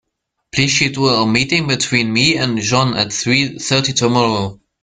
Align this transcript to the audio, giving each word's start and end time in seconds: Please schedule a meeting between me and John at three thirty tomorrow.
Please 0.51 0.73
schedule 0.77 1.09
a 1.09 1.27
meeting 1.27 1.67
between 1.67 2.11
me 2.11 2.35
and 2.35 2.59
John 2.59 2.97
at 2.97 3.13
three 3.13 3.59
thirty 3.59 3.93
tomorrow. 3.93 4.59